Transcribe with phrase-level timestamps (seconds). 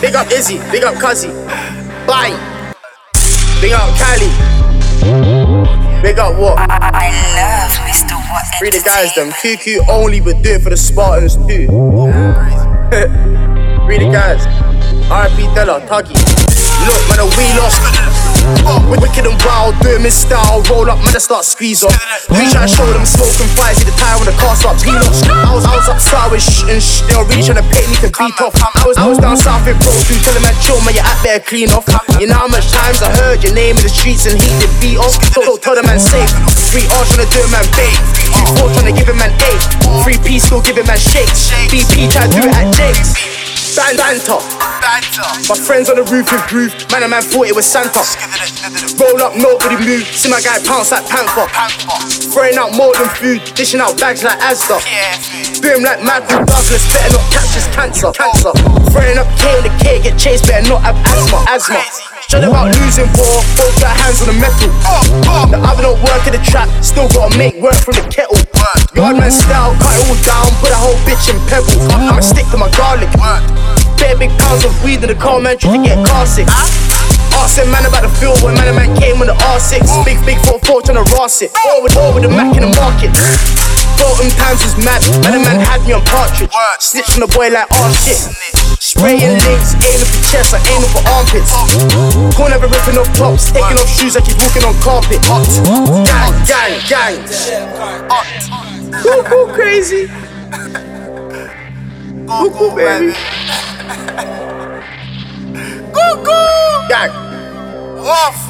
[0.00, 1.28] Big up Izzy, big up Cuzzy.
[2.06, 2.30] Bye.
[3.60, 4.28] Big up Cali.
[6.00, 6.56] Big up what?
[6.58, 8.14] I love Mr.
[8.30, 11.66] What Free the guys, them QQ only, but do it for the Spartans too.
[13.86, 14.46] Free the guys.
[15.10, 16.14] RP Della, Tuggy.
[16.86, 17.80] Look, man, we lost.
[18.64, 20.64] Oh, wicked and wild, do it in style.
[20.68, 21.84] Roll up, man, I start squeeze.
[22.32, 24.80] We try to show them smoking fire, see the tire when the car off.
[24.80, 27.04] I was, I was upside with shh and shh.
[27.04, 28.56] They were really trying to pay me to beat off.
[28.56, 31.20] I was, I was down south in Pro 2, telling man, chill, man, you're out
[31.20, 31.84] there clean off.
[32.16, 34.72] You know how much times I heard your name in the streets and he did
[34.80, 35.12] beat off.
[35.36, 36.28] So, so tell the man safe.
[36.72, 37.96] Three R trying to do a man bait.
[38.32, 39.62] Two four trying to give him man eight.
[40.04, 41.52] Three P still giving man shakes.
[41.68, 43.27] BP try to do it at Jake's.
[43.78, 44.42] Banter.
[45.46, 46.74] My friends on the roof with groove.
[46.90, 48.02] Man, a man thought it was Santa.
[48.98, 50.02] Roll up, nobody move.
[50.10, 51.46] See my guy pounce like Panther.
[52.34, 54.82] Throwing out more than food, dishing out bags like Asda.
[55.62, 58.10] Doing like Matthew Douglas, better not catch this cancer.
[58.10, 58.52] Cancer.
[58.90, 61.38] Throwing up K in the K, get chased, better not have asthma.
[61.46, 61.78] Asthma.
[62.28, 64.68] Shut about losing war, both got hands on the metal.
[65.48, 68.36] The other don't work in the trap, still gotta make work from the kettle.
[68.92, 70.37] Yardman style, cut it all down,
[71.06, 71.76] bitch in pebbles.
[71.92, 73.10] I'ma stick to my garlic.
[73.98, 76.46] Bare big pounds of weed in the car, man, try to get car sick.
[77.38, 79.82] Asking man about the field when man a man came with the R6.
[80.04, 81.50] Big, big 4-4 trying to ross it.
[81.66, 83.14] All with, all with the Mac in the market.
[83.98, 86.50] Bolton times was mad, man a man had me on partridge.
[86.78, 88.18] Snitch on the boy like, oh shit.
[88.78, 91.50] Spraying links, aiming for chest, I aiming for armpits.
[92.38, 95.18] Corn never ripping off tops, taking off shoes like he's walking on carpet.
[95.26, 95.42] Hot.
[96.06, 97.18] Gang, gang, gang.
[99.02, 100.08] Cuckoo crazy.
[102.28, 103.16] Cuckoo baby.
[105.96, 106.36] Cuckoo.
[106.92, 107.08] Gang.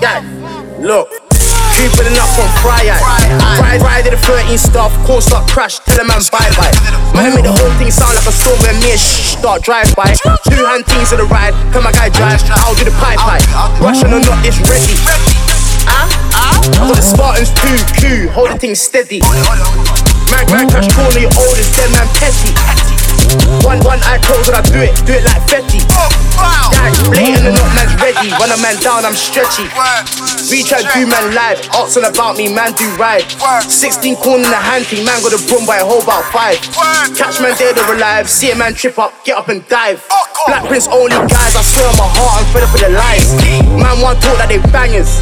[0.03, 0.27] Gang.
[0.83, 1.07] Look.
[1.79, 2.91] Creeping up on Friday.
[2.99, 4.91] Friday, Friday the 13th stuff.
[5.07, 5.79] Call start crash.
[5.87, 6.75] Tell a man bye bye.
[7.15, 9.63] Man, I made the whole thing sound like a storm when me and shh start
[9.63, 10.11] drive by.
[10.51, 11.55] Two hand things in the ride.
[11.71, 12.43] Come my guy drive.
[12.51, 13.47] I'll do the pipe pipe.
[13.79, 14.99] Russian or not, it's ready.
[15.87, 16.59] Ah, ah.
[16.83, 18.29] I got the Spartans too, Q.
[18.35, 19.23] Hold the thing steady.
[20.35, 22.78] Man, man, crash corner, your oldest dead man petty.
[23.65, 25.81] One, one eye closed when I do it, do it like Fetty.
[26.71, 28.31] Gang, blatant and not man's ready.
[28.39, 29.67] When a man down, I'm stretchy.
[30.49, 31.61] Reach out, do man live.
[31.75, 33.27] Asking about me, man do ride.
[33.69, 36.61] 16 corn in the hand man got a broom by a whole about five.
[37.17, 40.05] Catch man dead or alive, see a man trip up, get up and dive.
[40.47, 43.35] Black Prince only guys, I swear on my heart, I'm fed up with the lies.
[43.77, 45.21] Man want talk that they bangers.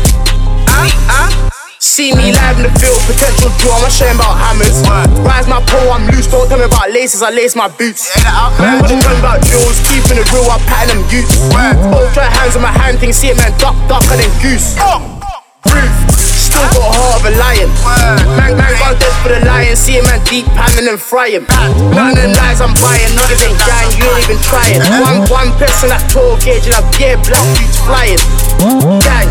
[0.68, 1.55] Ah, ah.
[1.78, 4.80] See me live in the field, potential draw, I'm showing about hammers.
[5.20, 8.08] Rise my pole, I'm loose, don't tell me about laces, I lace my boots.
[8.56, 11.92] Man, what you talking about drills, keeping it real, I pattern them.
[11.92, 14.72] Both try hands on my hand, thing, see a man duck, duck, and then goose.
[15.68, 17.68] Roof, still got a heart of a lion.
[18.40, 21.44] Man, man, got dead for the lion, see a man deep panning and frying.
[21.92, 24.80] None of them lies I'm buying, niggas ain't gang, you ain't even trying.
[25.04, 28.20] One, one person that 12 gauge and I yeah, block dudes flying.
[29.04, 29.28] Gang.